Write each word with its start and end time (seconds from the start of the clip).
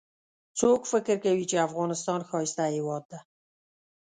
څوک 0.59 0.81
فکر 0.91 1.15
کوي 1.25 1.45
چې 1.51 1.65
افغانستان 1.67 2.19
ښایسته 2.29 2.63
هیواد 2.75 3.03
ده 3.11 3.19